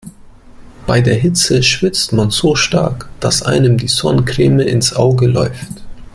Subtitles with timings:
[0.87, 5.67] Bei der Hitze schwitzt man so stark, dass einem die Sonnencreme ins Auge läuft.